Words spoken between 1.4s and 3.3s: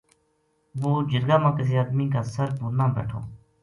ما کسے آدمی کا سر پو نہ بیٹھو